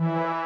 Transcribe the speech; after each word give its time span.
Música 0.00 0.39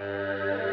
Música 0.00 0.69